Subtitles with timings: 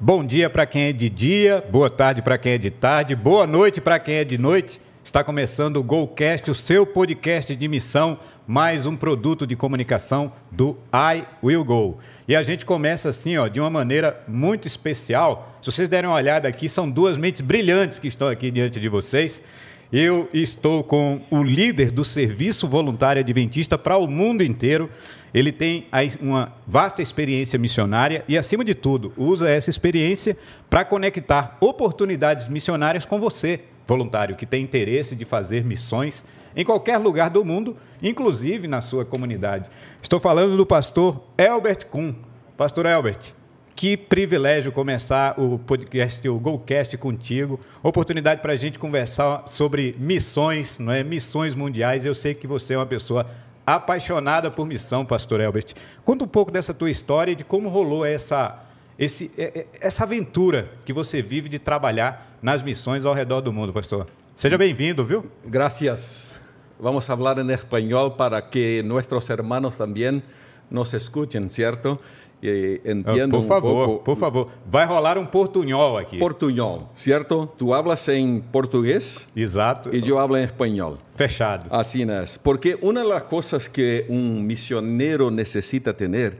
[0.00, 3.48] Bom dia para quem é de dia, boa tarde para quem é de tarde, boa
[3.48, 4.80] noite para quem é de noite.
[5.02, 8.16] Está começando o Golcast, o seu podcast de missão,
[8.46, 11.98] mais um produto de comunicação do I Will Go.
[12.28, 15.58] E a gente começa assim, ó, de uma maneira muito especial.
[15.60, 18.88] Se vocês derem uma olhada aqui, são duas mentes brilhantes que estão aqui diante de
[18.88, 19.42] vocês.
[19.90, 24.90] Eu estou com o líder do Serviço Voluntário Adventista para o mundo inteiro.
[25.32, 25.86] Ele tem
[26.20, 30.36] uma vasta experiência missionária e, acima de tudo, usa essa experiência
[30.68, 36.22] para conectar oportunidades missionárias com você, voluntário, que tem interesse de fazer missões
[36.54, 39.70] em qualquer lugar do mundo, inclusive na sua comunidade.
[40.02, 42.12] Estou falando do pastor Elbert Kuhn.
[42.58, 43.32] Pastor Elbert,
[43.78, 47.60] que privilégio começar o podcast, o GoCast contigo.
[47.80, 51.04] Oportunidade para a gente conversar sobre missões, não é?
[51.04, 52.04] Missões mundiais.
[52.04, 53.24] Eu sei que você é uma pessoa
[53.64, 55.74] apaixonada por missão, Pastor Elbert.
[56.04, 58.64] Conta um pouco dessa tua história e de como rolou essa,
[58.98, 63.52] esse, é, é, essa aventura que você vive de trabalhar nas missões ao redor do
[63.52, 64.08] mundo, Pastor.
[64.34, 65.24] Seja bem-vindo, viu?
[65.46, 66.40] Gracias.
[66.80, 70.20] Vamos falar em espanhol para que nossos hermanos também
[70.68, 72.00] nos escuchen, ¿cierto?
[72.40, 74.04] Entiendo por favor, um pouco.
[74.04, 76.18] Por favor, vai rolar um portunhol aqui.
[76.18, 77.48] Portunhol, certo?
[77.58, 79.28] Tu hablas em português?
[79.34, 79.94] Exato.
[79.94, 80.98] E eu hablo em espanhol.
[81.10, 81.66] Fechado.
[81.68, 82.24] Assim é.
[82.42, 86.36] Porque uma das coisas que um missioneiro necessita ter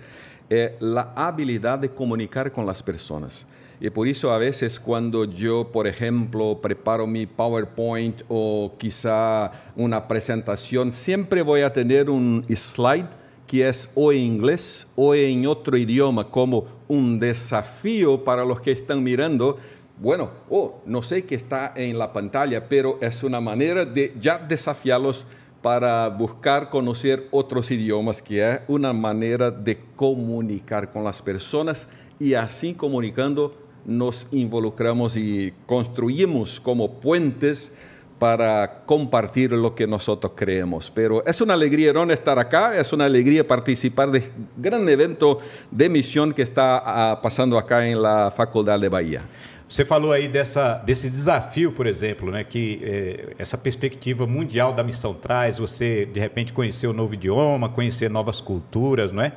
[0.48, 0.74] é
[1.16, 3.46] a habilidade de comunicar com as pessoas.
[3.80, 9.96] E por isso, a vezes, quando eu, por exemplo, preparo mi PowerPoint ou quizá uma
[9.96, 13.08] apresentação, sempre vou ter um slide
[13.48, 18.70] que es o en inglés o en otro idioma como un desafío para los que
[18.70, 19.58] están mirando.
[19.96, 24.38] Bueno, oh, no sé qué está en la pantalla, pero es una manera de ya
[24.38, 25.26] desafiarlos
[25.62, 31.88] para buscar conocer otros idiomas, que es una manera de comunicar con las personas
[32.20, 33.54] y así comunicando
[33.84, 37.72] nos involucramos y construimos como puentes
[38.18, 40.90] para compartir lo que nosotros creemos.
[40.90, 44.22] Pero es una alegría enorme estar acá, es una alegría participar de
[44.56, 45.38] gran evento
[45.70, 49.22] de misión que está ah, pasando acá en la Faculdade de Bahia.
[49.68, 54.82] Você falou aí dessa, desse desafio, por exemplo, né, que é, essa perspectiva mundial da
[54.82, 59.34] missão traz, você de repente conhecer o um novo idioma, conhecer novas culturas, não é?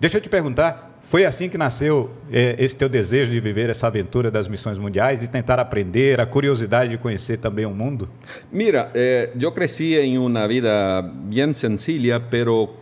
[0.00, 3.86] Deixa eu te perguntar, foi assim que nasceu é, esse teu desejo de viver essa
[3.86, 8.08] aventura das missões mundiais, de tentar aprender, a curiosidade de conhecer também o mundo?
[8.50, 12.74] Mira, eh, eu cresci em uma vida bem sencilla, pero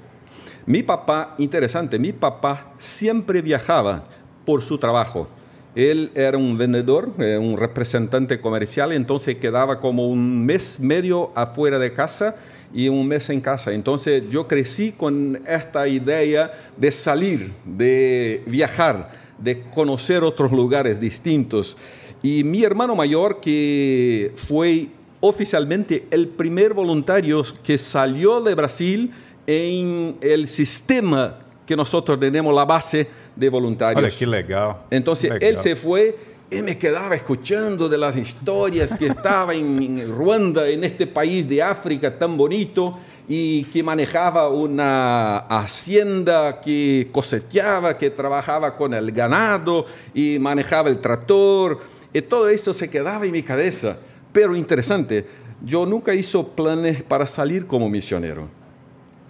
[0.66, 4.04] mi papá, interessante, mi papá sempre viajava
[4.46, 5.28] por su trabajo.
[5.76, 11.92] Él era un vendedor, eh, representante comercial, entonces quedaba como un mes medio afuera de
[11.92, 12.36] casa
[12.72, 13.72] y un mes en casa.
[13.72, 21.76] Entonces yo crecí con esta idea de salir, de viajar, de conocer otros lugares distintos.
[22.22, 24.88] Y mi hermano mayor, que fue
[25.20, 29.10] oficialmente el primer voluntario que salió de Brasil
[29.46, 34.02] en el sistema que nosotros tenemos, la base de voluntarios.
[34.04, 34.76] Olha que legal.
[34.90, 35.42] Entonces legal.
[35.42, 36.16] él se fue
[36.62, 42.18] me quedaba escuchando de las historias que estaba en, Ruanda, en este país de África
[42.18, 50.38] tan bonito, y que manejaba una hacienda, que cosechaba, que trabajaba con el ganado y
[50.38, 51.80] manejaba el tractor.
[52.12, 53.96] Y todo eso se quedaba en mi cabeza.
[54.32, 55.26] Pero interesante,
[55.64, 58.48] yo nunca hizo planes para salir como misionero.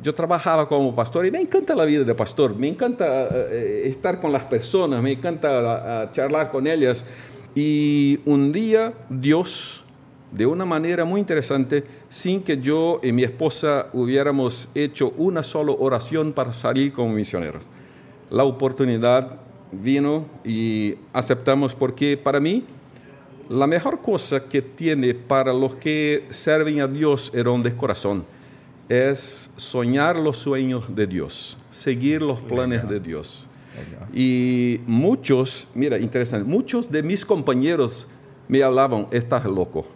[0.03, 4.21] Yo trabajaba como pastor y me encanta la vida de pastor, me encanta uh, estar
[4.21, 7.07] con las personas, me encanta charlar con ellas.
[7.55, 9.85] Y un día Dios,
[10.33, 15.73] de una manera muy interesante, sin que yo y mi esposa hubiéramos hecho una sola
[15.79, 17.65] oración para salir como misioneros,
[18.31, 19.39] la oportunidad
[19.71, 22.65] vino y aceptamos porque para mí
[23.49, 28.25] la mejor cosa que tiene para los que sirven a Dios es un de corazón
[28.89, 32.89] es soñar los sueños de Dios, seguir los planes Legal.
[32.89, 33.47] de Dios.
[33.75, 34.09] Legal.
[34.13, 38.07] Y muchos, mira, interesante, muchos de mis compañeros
[38.49, 39.87] me hablaban, estás loco.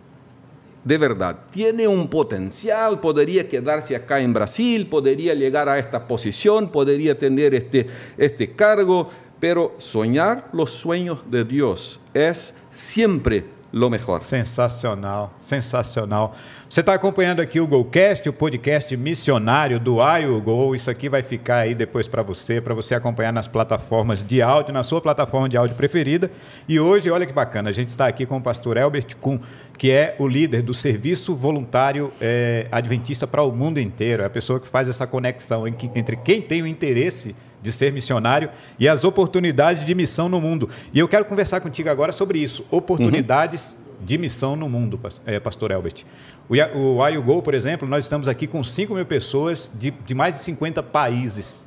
[0.85, 6.71] De verdad, tiene un potencial, podría quedarse acá en Brasil, podría llegar a esta posición,
[6.71, 7.87] podría tener este,
[8.17, 14.21] este cargo, pero soñar los sueños de Dios es siempre lo mejor.
[14.21, 16.35] Sensacional, sensacional.
[16.69, 19.97] Você está acompanhando aqui o GoCast, o podcast missionário do
[20.43, 20.75] Go.
[20.75, 24.73] Isso aqui vai ficar aí depois para você, para você acompanhar nas plataformas de áudio,
[24.73, 26.31] na sua plataforma de áudio preferida.
[26.69, 29.39] E hoje, olha que bacana, a gente está aqui com o pastor Elbert Kuhn,
[29.77, 34.23] que é o líder do Serviço Voluntário é, Adventista para o mundo inteiro.
[34.23, 38.51] É a pessoa que faz essa conexão entre quem tem o interesse de ser missionário
[38.79, 40.69] e as oportunidades de missão no mundo.
[40.93, 44.05] E eu quero conversar contigo agora sobre isso, oportunidades uhum.
[44.05, 46.05] de missão no mundo, é, Pastor Elbert.
[46.49, 50.35] O, o Go, por exemplo, nós estamos aqui com 5 mil pessoas de, de mais
[50.35, 51.67] de 50 países.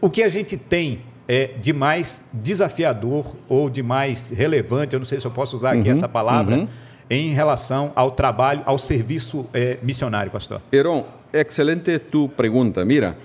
[0.00, 5.06] O que a gente tem é, de mais desafiador ou de mais relevante, eu não
[5.06, 6.68] sei se eu posso usar aqui uhum, essa palavra, uhum.
[7.08, 10.60] em relação ao trabalho, ao serviço é, missionário, pastor?
[10.70, 12.84] Heron, excelente tu pergunta.
[12.84, 13.16] Mira,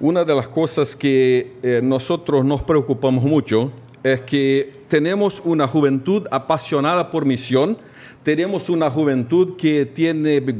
[0.00, 2.08] uma das coisas que eh, nós
[2.44, 3.72] nos preocupamos muito
[4.04, 7.76] é que temos uma juventude apaixonada por missão,
[8.22, 10.14] temos uma juventude que tem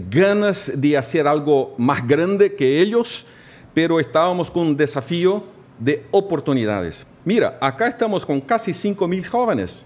[0.09, 3.27] ganas de fazer algo mais grande que eles,
[3.75, 5.43] pero estávamos com um desafio
[5.79, 7.06] de oportunidades.
[7.25, 9.85] Mira, acá estamos con casi 5 mil jóvenes.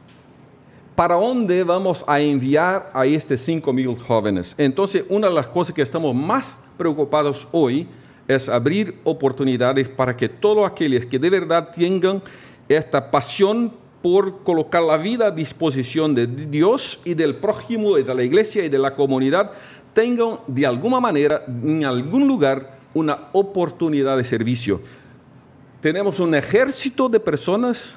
[0.95, 4.55] ¿Para dónde vamos a enviar a estos 5 mil jóvenes?
[4.59, 8.00] Entonces, una de las cosas que estamos más preocupados hoy es
[8.49, 12.23] abrir oportunidades para que todos aquellos que de verdad tengan
[12.69, 13.73] esta pasión
[14.03, 18.65] por colocar la vida a disposición de Dios y del prójimo y de la iglesia
[18.65, 19.53] y de la comunidad,
[19.93, 24.81] tengan de alguna manera, en algún lugar, una oportunidad de servicio
[25.81, 27.97] tenemos un ejército de personas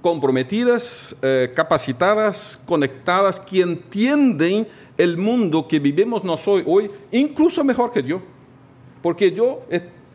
[0.00, 4.66] comprometidas, eh, capacitadas, conectadas, que entienden
[4.96, 8.22] el mundo que vivimos nosotros hoy, incluso mejor que yo.
[9.02, 9.62] Porque yo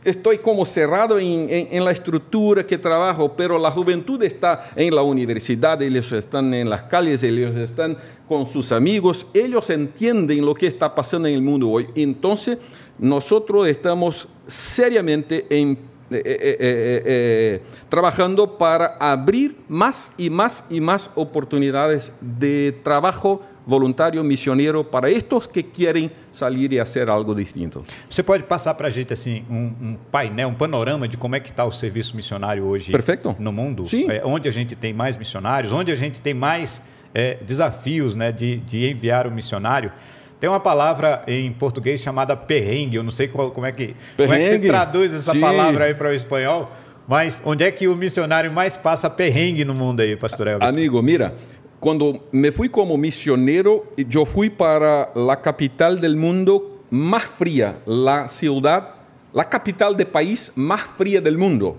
[0.05, 5.81] estoy como cerrado en, la estructura que trabajo, pero la juventud está en la universidad,
[5.81, 7.97] ellos están en las calles, ellos están
[8.27, 11.87] con sus amigos, ellos entienden lo que está pasando en el mundo hoy.
[11.95, 12.59] Entonces,
[12.99, 15.77] nosotros estamos seriamente en
[16.11, 24.23] eh, eh, eh, trabajando para abrir más y más y más oportunidades de trabajo voluntário
[24.23, 27.83] missionário para estes que querem sair e fazer algo distinto.
[28.09, 31.39] Você pode passar para a gente assim um, um, painel, um panorama de como é
[31.39, 33.35] que está o serviço missionário hoje Perfeito.
[33.39, 33.85] no mundo?
[33.85, 34.09] Sim.
[34.09, 36.83] É, onde a gente tem mais missionários, onde a gente tem mais
[37.13, 39.91] é, desafios né, de, de enviar o missionário.
[40.39, 44.33] Tem uma palavra em português chamada perrengue, eu não sei qual, como, é que, como
[44.33, 45.39] é que se traduz essa Sim.
[45.39, 46.69] palavra aí para o espanhol,
[47.07, 50.67] mas onde é que o missionário mais passa perrengue no mundo aí, pastor Elvis?
[50.67, 51.35] Amigo, mira,
[51.79, 58.27] quando me fui como misionero, eu fui para a capital do mundo mais fria, a
[58.27, 58.87] cidade,
[59.35, 61.77] a capital do país mais fria do mundo.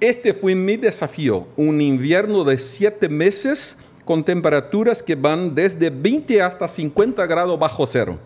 [0.00, 6.40] Este foi meu desafio, um inverno de sete meses con temperaturas que van desde 20
[6.40, 8.18] hasta 50 grados bajo cero.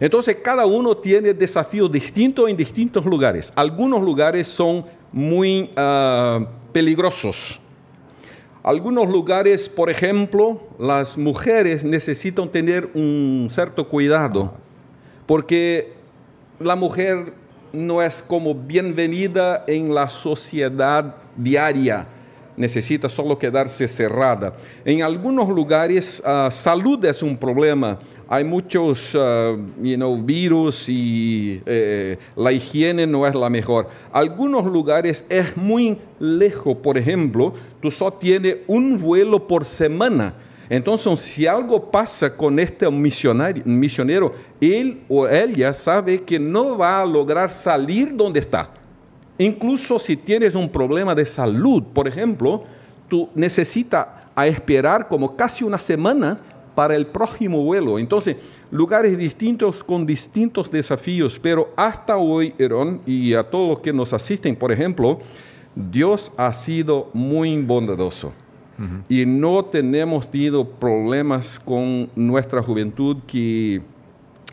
[0.00, 3.52] Entonces, cada uno tiene desafíos distintos en distintos lugares.
[3.54, 7.60] Algunos lugares son muy uh, peligrosos.
[8.64, 14.54] Algunos lugares, por ejemplo, las mujeres necesitan tener un cierto cuidado,
[15.26, 15.92] porque
[16.58, 17.34] la mujer
[17.74, 22.08] no es como bienvenida en la sociedad diaria
[22.56, 24.54] necesita solo quedarse cerrada.
[24.84, 27.98] En algunos lugares, uh, salud es un problema.
[28.28, 33.88] Hay muchos uh, you know, virus y eh, la higiene no es la mejor.
[34.12, 36.76] Algunos lugares es muy lejos.
[36.76, 40.34] Por ejemplo, tú solo tienes un vuelo por semana.
[40.70, 47.02] Entonces, si algo pasa con este misionario, misionero, él o ella sabe que no va
[47.02, 48.70] a lograr salir donde está.
[49.38, 52.64] Incluso si tienes un problema de salud, por ejemplo,
[53.08, 56.38] tú necesitas esperar como casi una semana
[56.74, 57.98] para el próximo vuelo.
[57.98, 58.36] Entonces,
[58.70, 64.12] lugares distintos con distintos desafíos, pero hasta hoy, Herón, y a todos los que nos
[64.12, 65.20] asisten, por ejemplo,
[65.74, 68.32] Dios ha sido muy bondadoso.
[69.08, 73.80] Y no tenemos tenido problemas con nuestra juventud que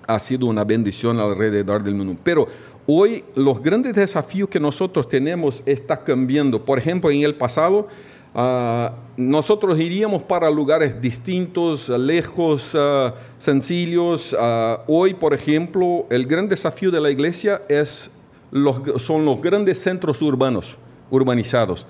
[0.05, 2.15] ha sido una bendición alrededor del mundo.
[2.23, 2.47] Pero
[2.87, 6.63] Hoy los grandes desafíos que nosotros tenemos están cambiando.
[6.65, 7.87] Por ejemplo, en el pasado
[8.33, 14.35] ah, nosotros iríamos para lugares distintos, lejos, uh, sencillos.
[14.39, 18.11] Ah, hoy, por ejemplo, el gran desafío de la iglesia es
[18.49, 20.77] los, son los grandes centros urbanos,
[21.11, 21.85] urbanizados.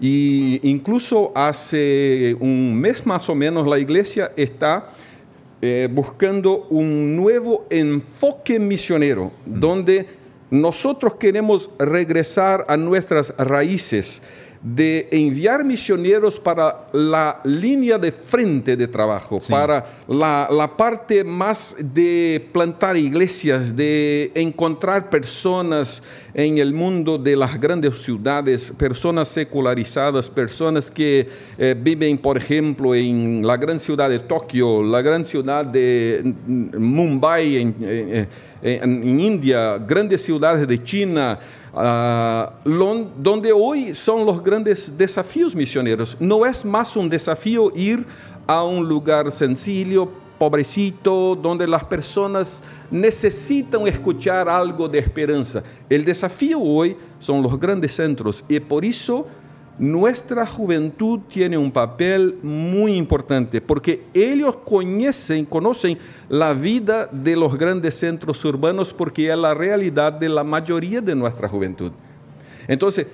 [0.00, 4.92] Y incluso hace un mes más o menos la iglesia está
[5.60, 9.58] eh, buscando un nuevo enfoque misionero, mm.
[9.58, 10.17] donde
[10.50, 14.22] nosotros queremos regresar a nuestras raíces
[14.60, 22.48] de enviar misioneros para la línea de frente de trabajo, para la, parte más de
[22.52, 26.02] plantar iglesias, de encontrar personas
[26.34, 32.94] en el mundo de las grandes ciudades, personas secularizadas, personas que eh, viven, por ejemplo,
[32.94, 38.28] en la gran ciudad de Tokio, la gran ciudad de Mumbai, en,
[38.62, 41.38] en India, grandes ciudades de China,
[41.78, 46.16] ah, donde hoy son los grandes desafíos misioneros.
[46.20, 48.04] No es más un desafío ir
[48.46, 50.08] a un lugar sencillo,
[50.38, 55.62] pobrecito, donde las personas necesitan escuchar algo de esperanza.
[55.88, 59.26] El desafío hoy son los grandes centros y por eso
[59.78, 67.56] nuestra juventud tiene un papel muy importante porque ellos conocen, conocen la vida de los
[67.56, 71.92] grandes centros urbanos porque es la realidad de la mayoría de nuestra juventud.
[72.66, 73.06] Entonces,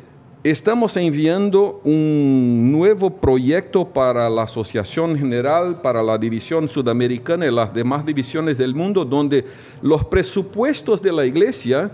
[0.42, 7.72] estamos enviando un nuevo proyecto para la Asociación General, para la División Sudamericana y las
[7.72, 9.44] demás divisiones del mundo, donde
[9.80, 11.90] los presupuestos de la iglesia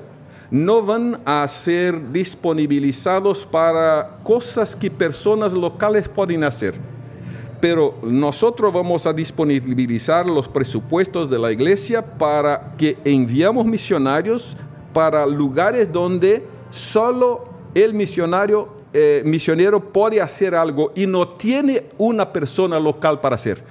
[0.51, 6.75] no van a ser disponibilizados para cosas que personas locales pueden hacer.
[7.61, 14.57] Pero nosotros vamos a disponibilizar los presupuestos de la iglesia para que enviamos misionarios
[14.93, 22.33] para lugares donde solo el misionario, eh, misionero puede hacer algo y no tiene una
[22.33, 23.63] persona local para hacer.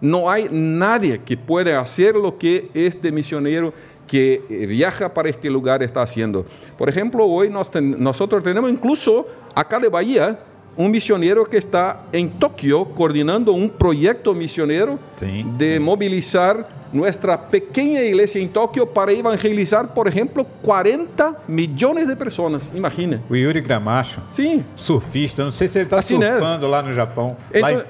[0.00, 3.72] No hay nadie que pueda hacer lo que este misionero
[4.06, 6.44] que eh, viaja para este lugar está haciendo.
[6.78, 10.38] Por ejemplo, hoy nos ten- nosotros tenemos incluso acá de Bahía
[10.78, 18.02] un misionero que está en Tokio coordinando un proyecto misionero Sí, de movilizar nuestra pequeña
[18.02, 22.70] iglesia en Tokio para evangelizar, por ejemplo, 40 millones de personas.
[22.74, 23.22] Imagina.
[23.28, 24.62] O Yuri Gramacho, Sim.
[24.76, 27.84] surfista, não sei se ele está Assim, surfando lá no Japão, lá em eh,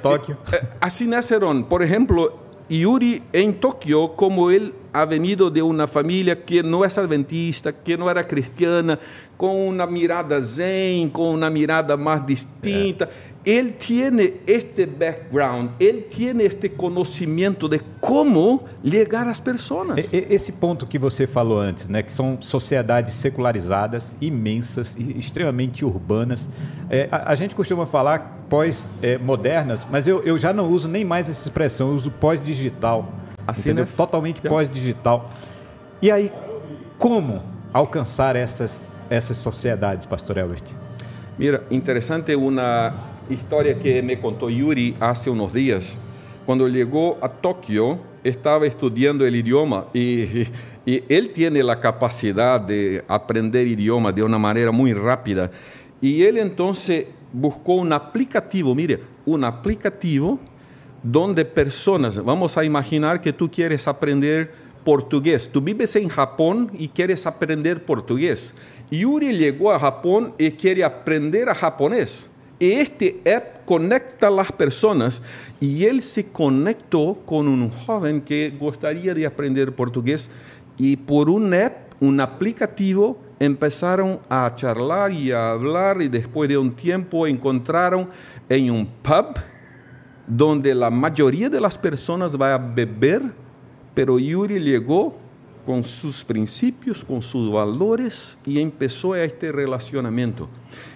[0.53, 2.39] eh, Así nacieron, por ejemplo,
[2.71, 7.97] Yuri en Tokio, como él ha venido de una familia que no es adventista, que
[7.99, 8.99] no era cristiana,
[9.37, 13.09] con una mirada zen, con una mirada más distinta.
[13.45, 20.13] Él tiene este background, él tiene este conocimiento de cómo llegar a las personas.
[20.13, 25.17] E- e- Esse ponto que você falou antes, né, que são sociedades secularizadas, imensas e
[25.17, 26.49] extremamente urbanas.
[26.91, 31.29] É, a, a gente costuma falar pós-modernas, mas eu, eu já não uso nem mais
[31.29, 33.13] essa expressão, eu uso pós-digital.
[33.47, 33.85] Assim, entendeu?
[33.85, 33.91] né?
[33.97, 34.49] Totalmente É.
[34.49, 35.31] pós-digital.
[36.03, 36.33] E aí,
[36.99, 40.73] como alcançar essas, essas sociedades, Pastor Elbert?
[41.39, 42.95] Mira, interesante una
[43.29, 45.99] historia que me contó Yuri hace unos días.
[46.47, 50.47] Cuando llegó a Tokio, estaba estudiando el idioma y,
[50.87, 55.51] y él tiene la capacidad de aprender idioma de una manera muy rápida.
[56.01, 60.39] Y él entonces buscó un aplicativo, mire, un aplicativo
[61.11, 64.53] donde personas, vamos a imaginar que tú quieres aprender
[64.85, 68.55] portugués, tú vives en Japón y quieres aprender portugués.
[68.91, 72.31] Yuri llegó a Japón y quiere aprender a japonés.
[72.59, 75.23] Y este app conecta a las personas
[75.61, 80.31] y él se conectó con un joven que gustaría de aprender portugués
[80.79, 86.59] y por un app, un aplicativo, empezaron a charlar y a hablar y después de
[86.59, 88.09] un tiempo encontraron
[88.49, 89.37] en un pub
[90.27, 93.23] donde la mayoría de las personas va a beber,
[93.95, 95.17] pero Yuri llegó
[95.65, 100.49] con sus principios, con sus valores y empezó este relacionamiento.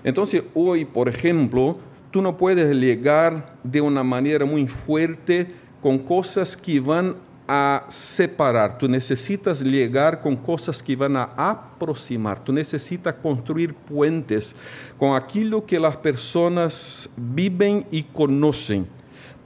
[0.04, 1.78] Entonces, hoy, por ejemplo,
[2.10, 7.16] tú no puedes llegar de una manera muy fuerte con cosas que van
[7.52, 14.54] a separar, tú necesitas llegar con cosas que van a aproximar, tú necesitas construir puentes
[14.96, 18.86] con aquello que las personas viven y conocen.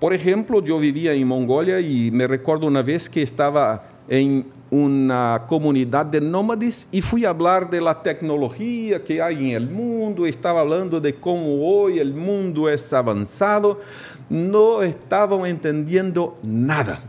[0.04, 5.44] Por ejemplo, yo vivía en Mongolia y me recuerdo una vez que estaba en una
[5.48, 10.26] comunidad de nómades y fui a hablar de la tecnología que hay en el mundo,
[10.26, 13.80] estaba hablando de cómo hoy el mundo es avanzado,
[14.28, 17.02] no estaban entendiendo nada.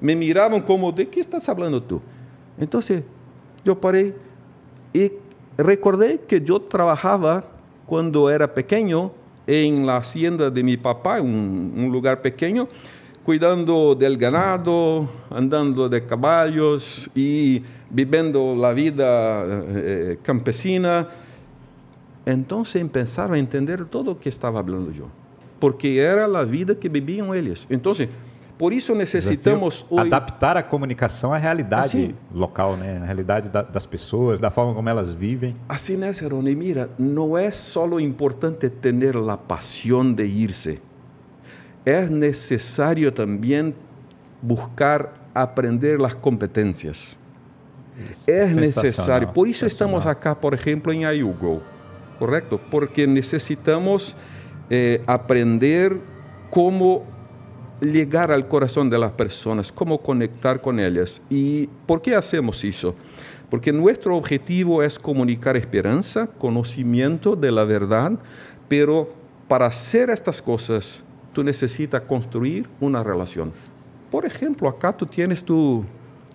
[0.00, 2.00] Me miraban como, ¿de qué estás hablando tú?
[2.58, 3.04] Entonces,
[3.64, 4.12] yo paré
[4.92, 5.12] y
[5.56, 7.44] recordé que yo trabajaba
[7.86, 9.12] cuando era pequeño
[9.46, 12.68] en la hacienda de mi papá, un, lugar pequeño,
[13.24, 21.08] cuidando del ganado, andando de caballos y viviendo la vida eh, campesina.
[22.26, 25.08] Entonces empezaron a entender todo lo que estaba hablando yo,
[25.58, 27.66] porque era la vida que vivían ellos.
[27.68, 28.08] Entonces,
[28.58, 32.14] por isso necessitamos Desafio hoje adaptar a comunicação à realidade Assim.
[32.32, 32.98] local, né?
[33.02, 35.56] A realidade da- das pessoas, da forma como elas vivem.
[35.68, 36.54] Así es, Ronnie.
[36.54, 40.80] Mira, no es solo importante tener la pasión de irse.
[41.84, 43.74] Es necesario también
[44.40, 47.18] buscar aprender las competencias.
[48.26, 49.32] Es necesario.
[49.32, 50.32] Por eso estamos sensacional.
[50.34, 51.60] acá, por ejemplo, en Ayugo,
[52.18, 52.60] ¿correcto?
[52.70, 54.14] Porque necesitamos
[54.70, 55.98] eh, aprender
[56.50, 57.04] cómo
[57.80, 61.20] llegar al corazón de las personas, cómo conectar con ellas.
[61.30, 62.94] ¿Y por qué hacemos eso?
[63.50, 68.12] Porque nuestro objetivo es comunicar esperanza, conocimiento de la verdad,
[68.68, 69.12] pero
[69.48, 73.52] para hacer estas cosas tú necesitas construir una relación.
[74.10, 75.84] Por ejemplo, acá tú tienes tu,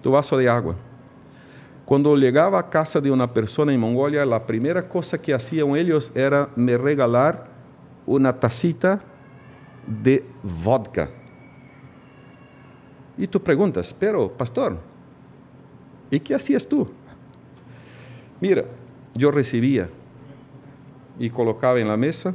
[0.01, 0.75] tu vaso de agua.
[1.85, 6.11] Cuando llegaba a casa de una persona en Mongolia, la primera cosa que hacían ellos
[6.13, 7.47] era me regalar
[8.05, 9.01] una tacita
[9.87, 11.09] de vodka.
[13.19, 14.79] Y tú preguntas, pero pastor,
[16.09, 16.87] ¿y qué hacías tú?
[18.39, 18.63] Mira,
[19.13, 19.89] yo recibía
[21.19, 22.33] y colocaba en la mesa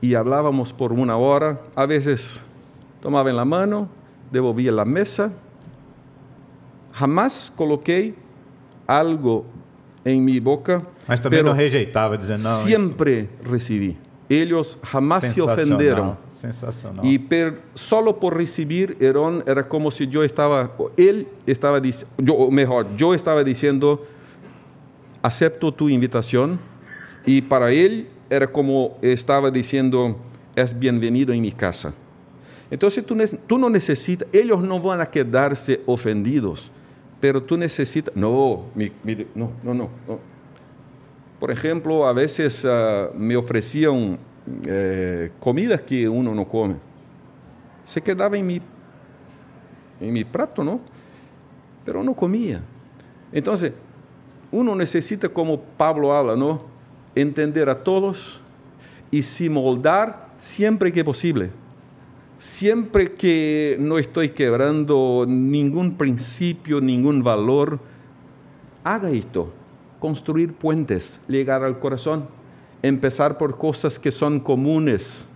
[0.00, 2.44] y hablábamos por una hora, a veces
[3.00, 3.88] tomaba en la mano,
[4.32, 5.32] devolvía la mesa.
[6.92, 8.16] Jamás coloquei
[8.88, 9.46] algo
[10.04, 10.84] em minha boca.
[11.06, 12.56] Mas também não rejeitava, dizendo não.
[12.64, 13.52] Sempre isso...
[13.52, 13.96] recebi.
[14.30, 16.16] Eles jamais se ofenderam.
[16.32, 17.04] Sensacional.
[17.28, 23.12] Per, solo por receber Heron era como se eu estava, ele estava dizendo, melhor, eu
[23.12, 24.00] estava dizendo,
[25.20, 26.56] acepto tu invitação.
[27.26, 30.16] E para ele era como estava dizendo,
[30.54, 31.92] és bem-vindo em minha casa.
[32.70, 33.16] Então, tu,
[33.48, 36.70] tu não necessitas, eles não vão quedar-se ofendidos,
[37.20, 38.66] pero tu necessitas, não,
[39.34, 40.29] não, não, não.
[41.40, 44.18] Por exemplo, a vezes uh, me ofereciam
[44.66, 46.76] eh, comidas que uno não come.
[47.84, 48.62] Se quedava em mi,
[50.00, 50.80] em mi prato, não?
[51.84, 52.62] Pero não comia.
[53.32, 53.54] Então,
[54.52, 56.68] uno necessita, como Pablo habla, não?
[57.14, 58.40] entender a todos
[59.10, 61.50] y se moldar siempre que posible.
[62.38, 67.78] Siempre que no estoy quebrando ningún principio, ningún valor,
[68.82, 69.52] haga esto.
[70.00, 72.26] Construir puentes, llegar al corazón,
[72.82, 75.28] empezar por cosas que son comunes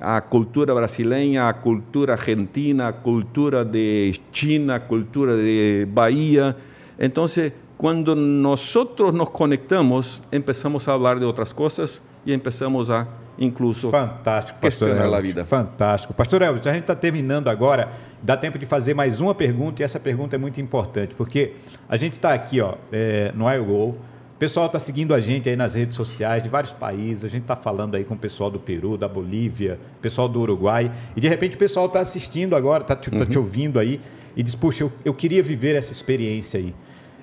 [0.00, 6.56] a cultura brasileña, a cultura argentina, a cultura de China, cultura de Bahía.
[6.98, 13.06] Entonces, cuando nosotros nos conectamos, empezamos a hablar de outras coisas e empezamos a
[13.38, 15.44] incluso Fantástico, pastor questionar a vida.
[15.44, 16.14] Fantástico.
[16.14, 17.90] Pastor Elvis, a gente está terminando agora,
[18.22, 21.52] dá tempo de fazer mais uma pergunta e essa pergunta é muito importante, porque
[21.88, 23.96] a gente está aqui ó, é, no iGo,
[24.36, 27.42] o pessoal está seguindo a gente aí nas redes sociais de vários países, a gente
[27.42, 31.28] está falando aí com o pessoal do Peru, da Bolívia, pessoal do Uruguai, e de
[31.28, 33.30] repente o pessoal está assistindo agora, está te, tá uhum.
[33.30, 34.00] te ouvindo aí
[34.36, 36.74] e diz, puxa, eu, eu queria viver essa experiência aí.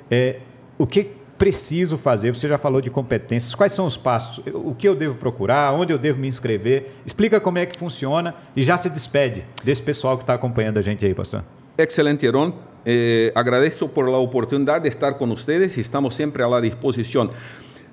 [0.09, 0.39] É,
[0.77, 2.33] o que preciso fazer?
[2.33, 3.53] Você já falou de competências.
[3.55, 4.43] Quais são os passos?
[4.53, 5.73] O que eu devo procurar?
[5.73, 6.91] Onde eu devo me inscrever?
[7.05, 10.81] Explica como é que funciona e já se despede desse pessoal que está acompanhando a
[10.81, 11.43] gente aí, pastor.
[11.77, 12.53] Excelente, Heron.
[12.85, 17.29] Eh, agradeço por a oportunidade de estar com vocês estamos sempre à disposição.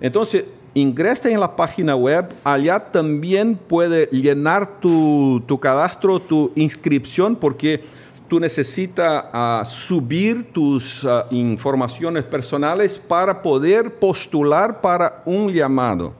[0.00, 2.28] Entonces, ingresa en la página web.
[2.44, 7.82] Allá también puede llenar tu, tu cadastro, tu inscripción, porque
[8.28, 16.12] tú necesitas uh, subir tus uh, informaciones personales para poder postular para un llamado.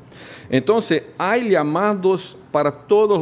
[0.50, 3.20] Entonces, hay llamados para todas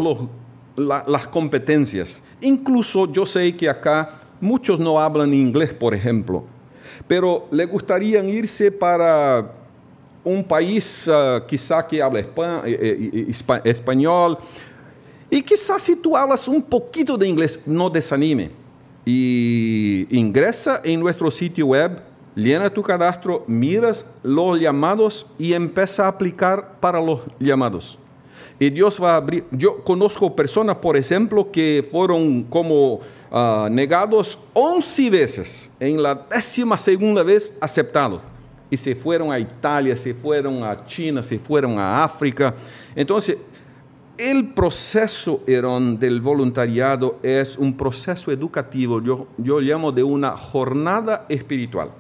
[0.77, 2.23] la, las competencias.
[2.41, 6.45] Incluso yo sé que acá muchos no hablan inglés, por ejemplo,
[7.07, 9.53] pero le gustaría irse para
[10.27, 12.27] un país uh, quizá que habla eh,
[12.67, 13.33] eh,
[13.65, 14.39] español.
[15.31, 18.51] Y quizás si tú hablas un poquito de inglés, no desanime.
[19.05, 22.03] Y ingresa en nuestro sitio web
[22.37, 27.99] llena tu cadastro, miras los llamados y empieza a aplicar para los llamados.
[28.59, 29.45] Y Dios va a abrir.
[29.51, 36.79] Yo conozco personas, por ejemplo, que fueron como uh, negados 11 veces, en la décima
[36.79, 38.23] segunda vez aceptados.
[38.71, 42.55] Y se fueron a Italia, se fueron a China, se fueron a África.
[42.95, 43.37] Entonces,
[44.19, 51.27] el proceso, Aaron, del voluntariado es un proceso educativo, yo, yo llamo de una jornada
[51.29, 51.91] espiritual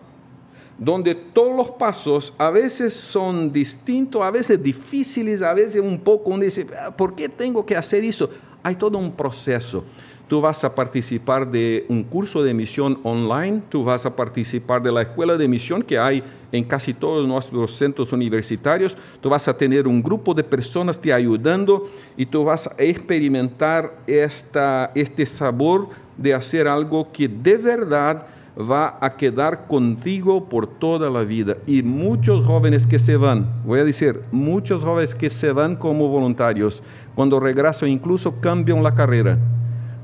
[0.78, 6.30] donde todos los pasos a veces son distintos, a veces difíciles, a veces un poco
[6.30, 8.28] uno dice, ah, ¿por qué tengo que hacer eso?
[8.62, 9.84] Hay todo un proceso.
[10.28, 14.90] Tú vas a participar de un curso de misión online, tú vas a participar de
[14.90, 19.56] la escuela de misión que hay en casi todos nuestros centros universitarios, tú vas a
[19.56, 25.90] tener un grupo de personas te ayudando y tú vas a experimentar esta, este sabor
[26.16, 28.26] de hacer algo que de verdad
[28.58, 31.56] va a quedar contigo por toda la vida.
[31.66, 36.08] Y muchos jóvenes que se van, voy a decir, muchos jóvenes que se van como
[36.08, 36.82] voluntarios,
[37.14, 39.38] cuando regresan incluso cambian la carrera,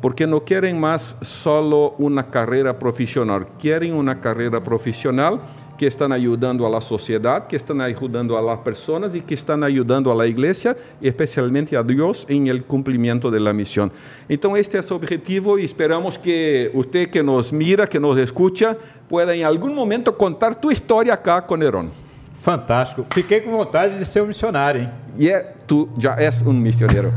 [0.00, 5.40] porque no quieren más solo una carrera profesional, quieren una carrera profesional
[5.76, 10.26] que estão ajudando a sociedade, que estão ajudando a pessoas e que estão ajudando a
[10.26, 13.90] igreja, especialmente a Deus, em el cumprimento da missão.
[14.28, 18.76] Então, este é o objetivo e esperamos que você que nos mira, que nos escuta,
[19.08, 21.88] pueda em algum momento contar tua história acá com Heron.
[22.35, 23.06] Fantástico.
[23.12, 24.90] Fiquei com vontade de ser um missionário, hein?
[25.16, 27.12] E yeah, tu já és um missionário.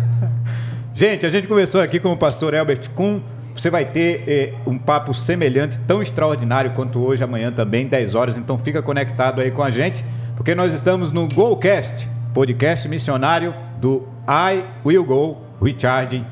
[0.94, 3.20] gente, a gente conversou aqui com o pastor Albert Kuhn,
[3.56, 8.38] você vai ter eh, um papo semelhante, tão extraordinário quanto hoje, amanhã também, 10 horas.
[8.38, 10.04] Então fica conectado aí com a gente,
[10.36, 16.26] porque nós estamos no GoCast, podcast missionário do I Will Go Recharging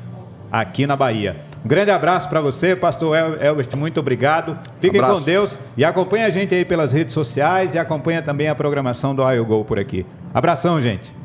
[0.52, 1.36] aqui na Bahia.
[1.64, 4.58] Um grande abraço para você, pastor Elbert, muito obrigado.
[4.78, 5.20] Fiquem abraço.
[5.20, 9.14] com Deus e acompanhe a gente aí pelas redes sociais e acompanha também a programação
[9.14, 10.04] do I Will Go por aqui.
[10.34, 11.23] Abração, gente.